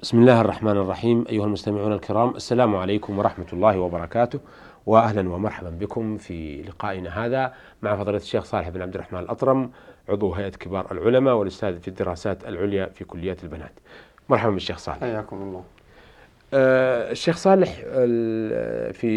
[0.00, 4.40] بسم الله الرحمن الرحيم أيها المستمعون الكرام السلام عليكم ورحمة الله وبركاته
[4.86, 9.70] وأهلا ومرحبا بكم في لقائنا هذا مع فضيلة الشيخ صالح بن عبد الرحمن الأطرم
[10.08, 13.72] عضو هيئة كبار العلماء والأستاذ في الدراسات العليا في كليات البنات.
[14.28, 15.00] مرحبا بالشيخ صالح.
[15.00, 15.64] حياكم الله.
[16.54, 17.70] آه الشيخ صالح
[18.92, 19.08] في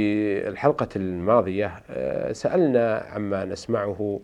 [0.48, 4.20] الحلقة الماضية آه سألنا عما نسمعه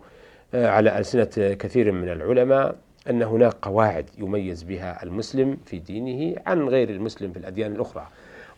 [0.54, 2.76] آه على ألسنة كثير من العلماء
[3.10, 8.06] أن هناك قواعد يميز بها المسلم في دينه عن غير المسلم في الأديان الأخرى.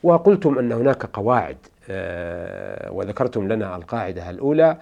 [0.03, 1.57] وقلتم أن هناك قواعد
[1.91, 4.77] آه، وذكرتم لنا القاعدة الأولى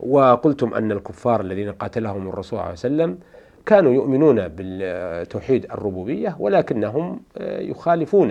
[0.00, 3.18] وقلتم أن الكفار الذين قاتلهم الرسول صلى الله عليه وسلم
[3.66, 8.28] كانوا يؤمنون بالتوحيد الربوبية ولكنهم آه، يخالفون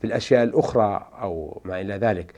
[0.00, 2.32] في الأشياء الأخرى أو ما إلى ذلك.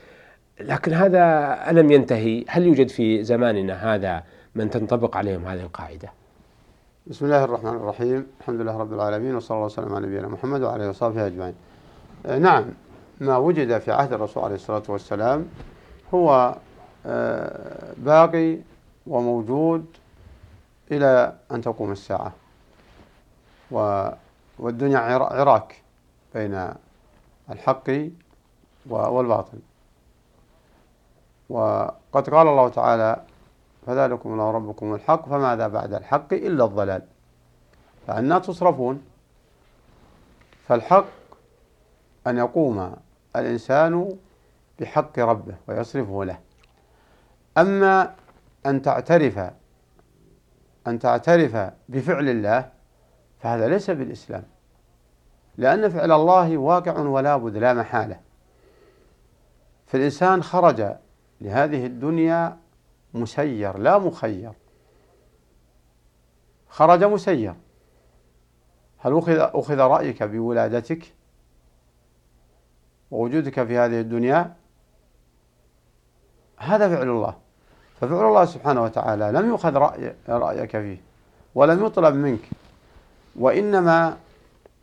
[0.59, 4.23] لكن هذا ألم ينتهي؟ هل يوجد في زماننا هذا
[4.55, 6.09] من تنطبق عليهم هذه القاعدة؟
[7.09, 8.27] بسم الله الرحمن الرحيم.
[8.39, 11.55] الحمد لله رب العالمين وصلى الله وسلم على نبينا محمد وعلى آله وصحبه أجمعين.
[12.25, 12.65] آه، نعم
[13.19, 15.47] ما وجد في عهد الرسول عليه الصلاة والسلام
[16.13, 16.55] هو
[17.05, 18.57] آه، باقي
[19.07, 19.85] وموجود
[20.91, 22.31] إلى أن تقوم الساعة.
[24.59, 25.81] والدنيا عراك
[26.35, 26.69] بين
[27.49, 27.89] الحق
[28.89, 29.59] والباطل.
[31.49, 33.21] وقد قال الله تعالى
[33.87, 37.01] فذلكم الله ربكم الحق فماذا بعد الحق إلا الضلال.
[38.07, 39.01] فأنا تصرفون
[40.67, 41.05] فالحق
[42.27, 42.95] أن يقوم
[43.35, 44.17] الإنسان
[44.79, 46.39] بحق ربه ويصرفه له.
[47.57, 48.15] أما
[48.65, 49.39] أن تعترف
[50.87, 52.69] أن تعترف بفعل الله
[53.39, 54.43] فهذا ليس بالإسلام.
[55.57, 58.19] لأن فعل الله واقع ولا بد لا محالة.
[59.87, 60.95] فالإنسان خرج
[61.41, 62.57] لهذه الدنيا
[63.21, 64.51] مسير لا مخير.
[66.69, 67.53] خرج مسير.
[68.99, 71.13] هل أخذ, أخذ رأيك بولادتك؟
[73.11, 74.55] ووجودك في هذه الدنيا؟
[76.57, 77.35] هذا فعل الله.
[78.01, 81.01] ففعل الله سبحانه وتعالى لم يؤخذ رأي رأيك فيه
[81.55, 82.49] ولم يطلب منك.
[83.35, 84.17] وإنما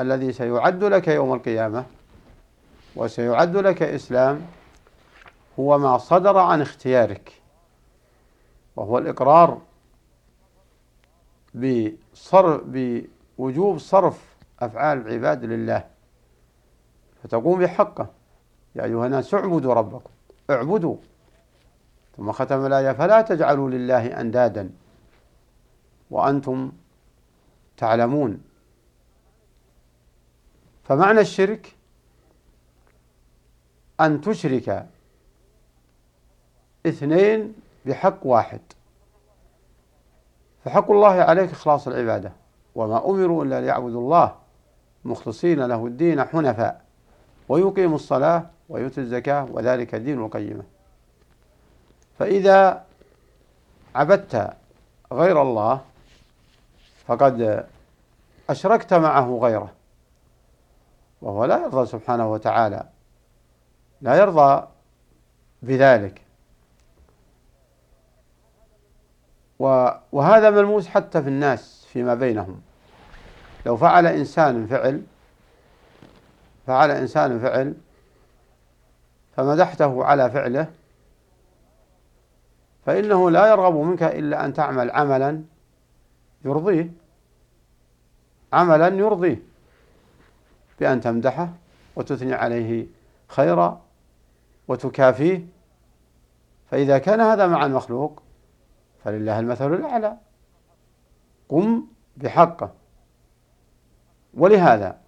[0.01, 1.85] الذي سيعد لك يوم القيامة
[2.97, 4.47] وسيعد لك إسلام
[5.59, 7.44] هو ما صدر عن اختيارك.
[8.77, 9.63] وهو الإقرار
[11.55, 15.87] بصرف بوجوب صرف أفعال العباد لله.
[17.23, 18.11] فتقوم بحقه.
[18.75, 20.11] يا أيها الناس اعبدوا ربكم.
[20.51, 20.97] اعبدوا.
[22.17, 24.71] ثم ختم الآية فلا تجعلوا لله أندادا.
[26.11, 26.73] وأنتم
[27.77, 28.45] تعلمون.
[30.85, 31.77] فمعنى الشرك
[34.01, 34.87] أن تشرك
[36.87, 38.61] اثنين بحق واحد.
[40.65, 42.33] فحق الله عليك إخلاص العبادة.
[42.75, 44.35] وما أمروا إلا ليعبدوا الله
[45.05, 46.85] مخلصين له الدين حنفاء.
[47.49, 50.65] ويقيموا الصلاة ويؤتوا الزكاة وذلك الدين القيمة.
[52.19, 52.85] فإذا
[53.95, 54.53] عبدت
[55.13, 55.81] غير الله
[57.07, 57.67] فقد
[58.51, 59.73] أشركت معه غيره.
[61.23, 62.85] وهو لا يرضى سبحانه وتعالى.
[64.01, 64.67] لا يرضى
[65.63, 66.24] بذلك.
[70.13, 72.61] وهذا ملموس حتى في الناس فيما بينهم.
[73.67, 75.03] لو فعل إنسان فعل
[76.67, 77.75] فعل إنسان فعل
[79.37, 80.71] فمدحته على فعله
[82.87, 85.43] فإنه لا يرغب منك إلا أن تعمل عملا
[86.45, 86.91] يرضيه.
[88.53, 89.43] عملا يرضيه
[90.81, 91.49] بأن تمدحه
[91.97, 92.87] وتثني عليه
[93.29, 93.81] خيرا
[94.69, 95.47] وتكافيه.
[96.71, 98.24] فإذا كان هذا مع المخلوق
[99.05, 100.17] فلله المثل الأعلى.
[101.49, 102.73] قم بحقه.
[104.35, 104.99] ولهذا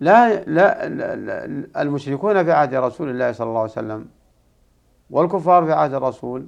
[0.00, 1.44] لا, لا, لا
[1.82, 4.08] المشركون في عهد رسول الله صلى الله عليه وسلم
[5.10, 6.46] والكفار في عهد الرسول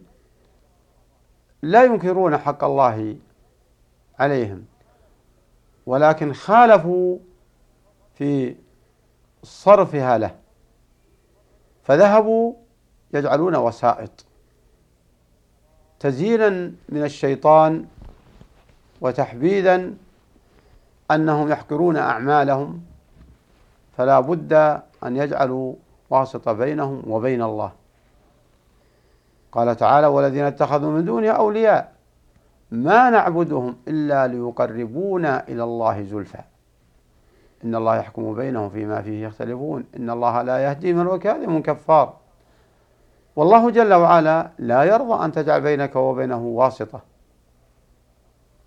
[1.62, 3.16] لا ينكرون حق الله
[4.18, 4.64] عليهم
[5.86, 7.18] ولكن خالفوا
[8.14, 8.56] في
[9.42, 10.36] صرفها له
[11.82, 12.54] فذهبوا
[13.14, 14.24] يجعلون وسائط.
[16.00, 17.84] تزيينا من الشيطان
[19.00, 19.90] وتحبيذا
[21.10, 22.80] أنهم يحقرون أعمالهم
[23.96, 24.52] فلا بد
[25.04, 25.74] أن يجعلوا
[26.10, 27.72] واسطة بينهم وبين الله.
[29.52, 31.92] قال تعالى والذين اتخذوا من دونه أولياء
[32.70, 36.42] ما نعبدهم إلا ليقربونا إلى الله زلفى.
[37.64, 39.84] إن الله يحكم بينهم فيما فيه يختلفون.
[39.96, 42.16] إن الله لا يهدي من هو كاذب كفار.
[43.40, 47.00] والله جل وعلا لا يرضى أن تجعل بينك وبينه واسطة.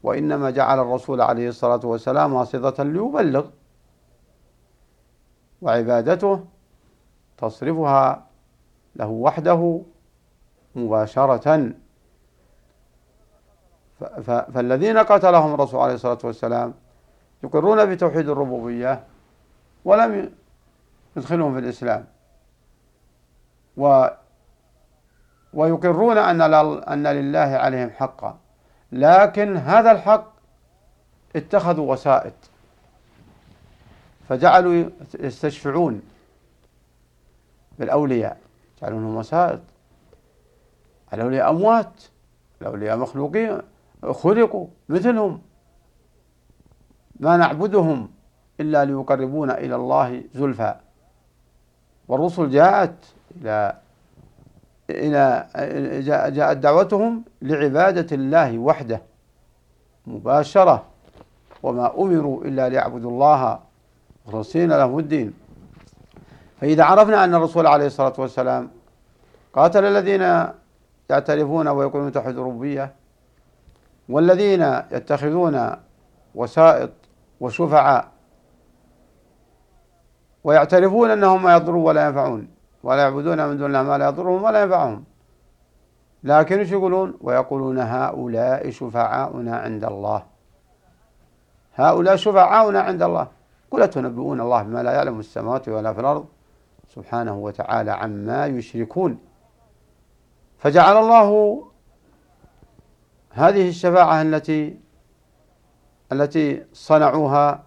[0.04, 3.46] وإنما جعل الرسول عليه الصلاة والسلام واسطة ليبلغ.
[5.62, 6.46] وعبادته
[7.38, 8.26] تصرفها
[8.96, 9.82] له وحده
[10.76, 11.74] مباشرة.
[14.54, 16.74] فالذين قتلهم الرسول عليه الصلاة والسلام
[17.44, 19.04] يقرون بتوحيد الربوبية
[19.86, 20.32] ولم
[21.18, 22.06] يدخلهم في الإسلام.
[25.54, 26.42] ويقرون أن
[26.84, 28.38] أن لله عليهم حقا.
[28.92, 30.34] لكن هذا الحق
[31.36, 32.34] اتخذوا وسائط.
[34.30, 34.90] فجعلوا
[35.20, 36.02] يستشفعون
[37.80, 38.38] بالأولياء.
[38.82, 39.60] جعلونهم وسائط.
[41.14, 42.04] الأولياء أموات
[42.62, 43.62] الأولياء مخلوقين
[44.12, 45.42] خلقوا مثلهم.
[47.20, 48.10] ما نعبدهم
[48.60, 50.76] إلا ليقربونا إلى الله زلفى.
[52.08, 52.96] والرسل جاءت
[53.36, 53.83] إلى
[54.94, 55.48] إلى
[56.32, 59.02] جاءت دعوتهم لعبادة الله وحده
[60.08, 60.84] مباشرة.
[61.64, 63.60] وما أمروا إلا ليعبدوا الله
[64.28, 65.34] مخلصين له الدين.
[66.62, 68.70] فإذا عرفنا أن الرسول عليه الصلاة والسلام
[69.54, 70.48] قاتل الذين
[71.10, 72.94] يعترفون ويقولون توحيد الربوبية
[74.10, 74.62] والذين
[74.92, 75.72] يتخذون
[76.36, 76.90] وسائط
[77.40, 78.08] وشفعاء
[80.44, 82.48] ويعترفون أنهم ما يضرون ولا ينفعون
[82.84, 85.04] ولا يعبدون من دون الله ما لا يضرهم ولا ينفعهم.
[86.24, 90.24] لكن إيش يقولون؟ ويقولون هؤلاء شفعاؤنا عند الله.
[91.76, 93.28] هؤلاء شفعاؤنا عند الله.
[93.72, 96.26] قل تنبئون الله بما لا يعلم السماوات ولا في الأرض.
[96.96, 99.20] سبحانه وتعالى عما يشركون.
[100.58, 101.30] فجعل الله
[103.30, 104.80] هذه الشفاعة التي
[106.12, 107.64] التي صنعوها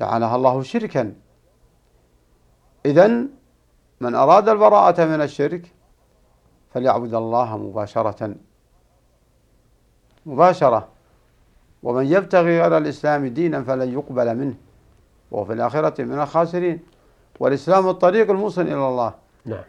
[0.00, 1.14] جعلها الله شركا.
[2.86, 3.28] إذن
[4.00, 5.72] من أراد البراءة من الشرك
[6.74, 8.34] فليعبد الله مباشرة.
[10.26, 10.88] مباشرة.
[11.82, 14.54] ومن يبتغي غير الإسلام دينا فلن يقبل منه.
[15.30, 16.80] وهو في الآخرة من الخاسرين.
[17.40, 19.14] والإسلام الطريق الموصل إلى الله.
[19.44, 19.64] نعم.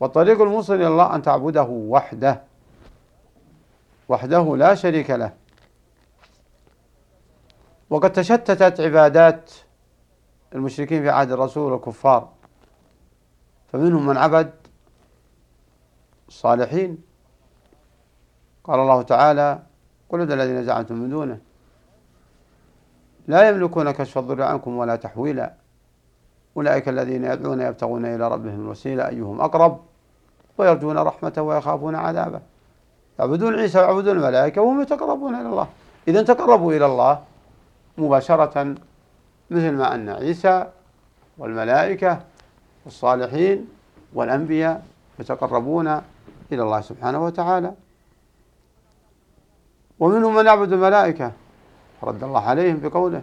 [0.00, 2.42] والطريق الموصل إلى الله أن تعبده وحده.
[4.08, 5.32] وحده لا شريك له.
[7.90, 9.50] وقد تشتتت عبادات
[10.54, 12.37] المشركين في عهد الرسول والكفار.
[13.72, 14.50] فمنهم من عبد
[16.28, 16.98] الصالحين.
[18.64, 19.58] قال الله تعالى
[20.08, 21.38] قل ادعوا الذين زعمتم من دونه
[23.28, 25.52] لا يملكون كشف الضر عنكم ولا تحويلا.
[26.56, 29.08] أولئك الذين يدعون يبتغون إلى ربهم الوسيلة.
[29.08, 29.80] أيهم أقرب؟
[30.58, 32.40] ويرجون رحمته ويخافون عذابه.
[33.18, 35.68] يعبدون عيسى ويعبدون الملائكة وهم يتقربون إلى الله.
[36.08, 37.22] إذا تقربوا إلى الله
[37.98, 38.74] مباشرة
[39.50, 40.66] مثل ما أن عيسى
[41.38, 42.20] والملائكة
[42.88, 43.68] والصالحين
[44.14, 44.86] والأنبياء
[45.20, 45.86] يتقربون
[46.52, 47.74] إلى الله سبحانه وتعالى.
[50.00, 51.32] ومنهم من يعبد الملائكة
[52.02, 53.22] رد الله عليهم بقوله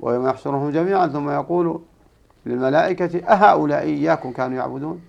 [0.00, 1.80] ويوم يحشرهم جميعا ثم يقول
[2.46, 5.00] للملائكة أهؤلاء إياكم كانوا يعبدون؟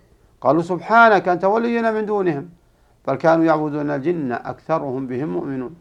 [0.41, 2.49] قالوا سبحانك أنت ولينا من دونهم
[3.07, 5.75] بل كانوا يعبدون الجن أكثرهم بهم مؤمنون.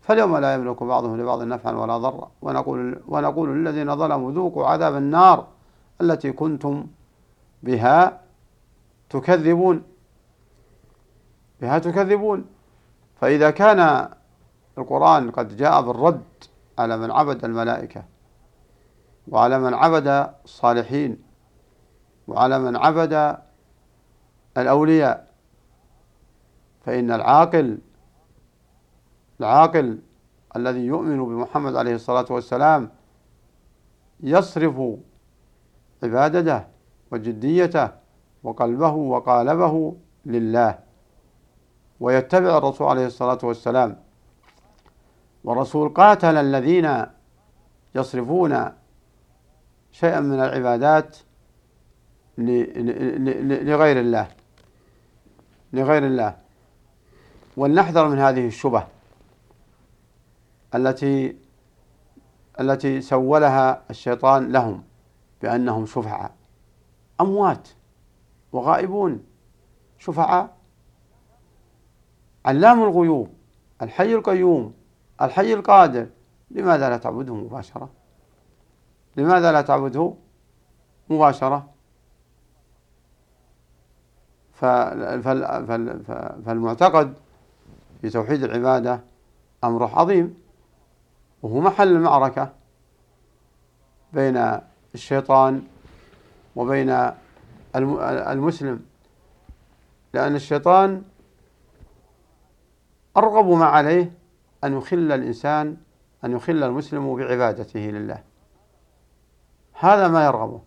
[0.00, 5.46] فاليوم لا يملك بعضهم لبعض نفعا ولا ضرا ونقول ونقول للذين ظلموا ذوقوا عذاب النار
[6.00, 6.86] التي كنتم
[7.62, 8.20] بها
[9.10, 9.82] تكذبون.
[11.60, 12.44] بها تكذبون.
[13.20, 14.08] فإذا كان
[14.78, 16.22] القرآن قد جاء بالرد
[16.78, 18.04] على من عبد الملائكة
[19.28, 21.22] وعلى من عبد الصالحين
[22.28, 23.38] وعلى من عبد
[24.58, 25.28] الأولياء
[26.84, 27.78] فإن العاقل
[29.40, 29.98] العاقل
[30.56, 32.90] الذي يؤمن بمحمد عليه الصلاة والسلام
[34.20, 34.98] يصرف
[36.02, 36.64] عبادته
[37.10, 37.88] وجديته
[38.42, 39.96] وقلبه وقالبه
[40.26, 40.78] لله.
[42.00, 43.96] ويتبع الرسول عليه الصلاة والسلام.
[45.44, 47.06] والرسول قاتل الذين
[47.94, 48.72] يصرفون
[49.92, 51.16] شيئا من العبادات
[52.38, 54.28] لغير الله.
[55.72, 56.36] لغير الله.
[57.56, 58.86] ولنحذر من هذه الشبه
[60.74, 61.36] التي
[62.60, 64.82] التي سولها الشيطان لهم
[65.42, 66.37] بأنهم شفعاء.
[67.20, 67.68] أموات
[68.52, 69.24] وغائبون.
[69.98, 70.56] شفعاء.
[72.44, 73.28] علام الغيوب
[73.82, 74.74] الحي القيوم
[75.22, 76.06] الحي القادر.
[76.50, 77.90] لماذا لا تعبده مباشرة؟
[79.16, 80.14] لماذا لا تعبده
[81.10, 81.70] مباشرة؟
[86.44, 87.14] فالمعتقد
[88.00, 89.00] في توحيد العبادة
[89.64, 90.36] أمر عظيم.
[91.42, 92.52] وهو محل المعركة
[94.12, 94.58] بين
[94.94, 95.62] الشيطان
[96.58, 97.10] وبين
[97.74, 98.80] المسلم
[100.14, 101.02] لأن الشيطان
[103.16, 104.12] أرغب ما عليه
[104.64, 105.76] أن يخل الإنسان
[106.24, 108.22] أن يخل المسلم بعبادته لله.
[109.72, 110.60] هذا ما يرغبه.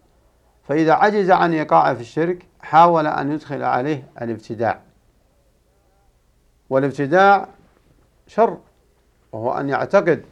[0.63, 4.81] فإذا عجز عن إيقاعه في الشرك حاول أن يدخل عليه الابتداع.
[6.69, 7.48] والابتداع
[8.27, 8.57] شر
[9.31, 10.25] وهو أن يعتقد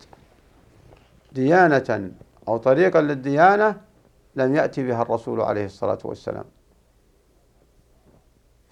[1.32, 2.12] ديانة
[2.48, 3.89] أو طريقا للديانة
[4.36, 6.46] لم يأتي بها الرسول عليه الصلاة والسلام.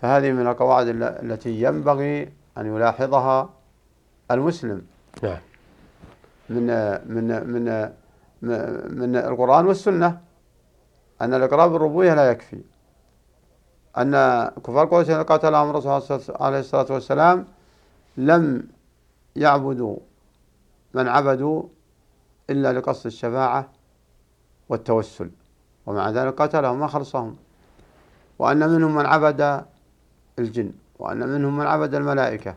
[0.02, 3.50] فهذه من القواعد التي ينبغي أن يلاحظها
[4.32, 4.86] المسلم.
[5.24, 5.40] نعم.
[6.50, 6.66] من
[7.08, 7.94] من من
[9.00, 10.22] من القرآن والسنة
[11.22, 12.62] أن الإقرار بالربوبية لا يكفي.
[13.98, 14.12] أن
[14.50, 17.48] كفار قريش قاتلهم الرسول عليه الصلاة والسلام
[18.18, 18.68] لم
[19.36, 19.98] يعبدوا
[20.94, 21.64] من عبدوا
[22.50, 23.70] إلا لقصد الشفاعة
[24.70, 25.30] والتوسل.
[25.88, 27.36] ومع ذلك قتلهم ما خلصهم
[28.40, 29.66] وأن منهم من عبد
[30.40, 32.56] الجن وأن منهم من عبد الملائكة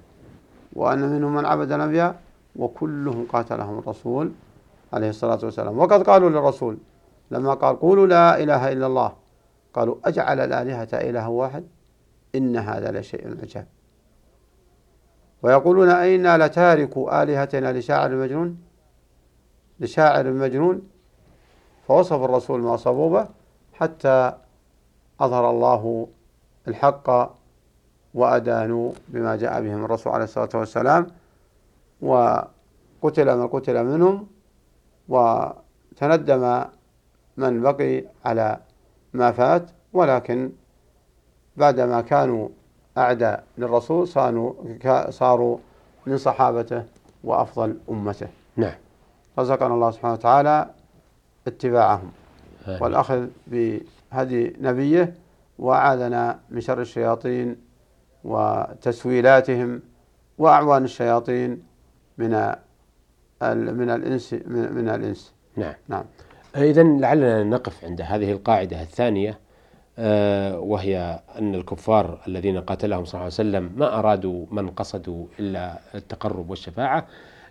[0.72, 2.20] وأن منهم من عبد الأنبياء
[2.56, 4.32] وكلهم قاتلهم الرسول
[4.92, 5.78] عليه الصلاة والسلام.
[5.78, 6.78] وقد قالوا للرسول
[7.30, 9.12] لما قال قولوا لا إله إلا الله
[9.74, 11.64] قالوا أجعل الآلهة إله واحد؟
[12.34, 13.66] إن هذا لشيء عجاب
[15.42, 18.58] ويقولون أئنا لتاركوا آلهتنا لشاعر مجنون؟
[19.80, 20.82] لشاعر مجنون
[21.90, 23.28] فوصف الرسول ما صبوبه
[23.72, 24.32] حتى
[25.20, 26.06] أظهر الله
[26.68, 27.30] الحق
[28.14, 31.06] وأدانوا بما جاء بهم الرسول عليه الصلاة والسلام
[32.02, 34.26] وقتل من قتل منهم
[35.08, 36.64] وتندم
[37.36, 38.56] من بقي على
[39.14, 40.52] ما فات ولكن
[41.56, 42.48] بعدما كانوا
[42.98, 44.54] أعداء للرسول صاروا
[45.10, 45.58] صاروا
[46.06, 46.84] من صحابته
[47.24, 48.28] وأفضل أمته.
[48.56, 48.74] نعم.
[49.38, 50.79] رزقنا الله سبحانه وتعالى
[51.46, 52.12] اتباعهم.
[52.80, 55.14] والأخذ بهدي نبيه
[55.58, 57.56] وأعاذنا من شر الشياطين
[58.24, 59.82] وتسويلاتهم
[60.38, 61.62] وأعوان الشياطين
[62.18, 62.30] من
[63.50, 65.32] من الإنس من الإنس.
[65.56, 65.74] نعم.
[65.88, 66.04] نعم.
[66.56, 69.38] إذا لعلنا نقف عند هذه القاعدة الثانية
[69.98, 75.78] آه، وهي أن الكفار الذين قاتلهم صلى الله عليه وسلم ما أرادوا من قصدوا إلا
[75.94, 77.06] التقرب والشفاعة.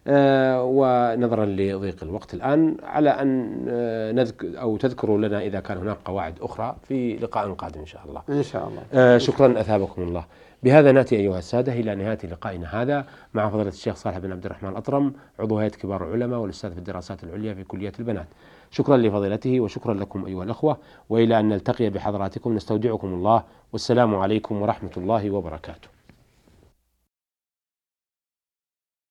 [0.07, 6.33] ونظرا لضيق الوقت الآن على أن آه، نذكر أو تذكروا لنا إذا كان هناك قواعد
[6.41, 8.21] أخرى في لقاء قادم إن شاء الله.
[8.29, 9.17] إن شاء الله.
[9.17, 10.25] شكرا أثابكم الله.
[10.63, 14.69] بهذا نأتي أيها السادة إلى نهاية لقائنا هذا مع فضيلة الشيخ صالح بن عبد الرحمن
[14.69, 18.27] الأطرم عضو هيئة كبار العلماء والأستاذ في الدراسات العليا في كلية البنات.
[18.71, 20.77] شكرا لفضيلته وشكرا لكم أيها الأخوة
[21.09, 25.98] وإلى أن نلتقي بحضراتكم نستودعكم الله والسلام عليكم ورحمة الله وبركاته.